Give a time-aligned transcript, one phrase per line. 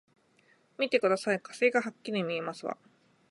[0.79, 2.75] 見てください、火星がはっきり見えますわ！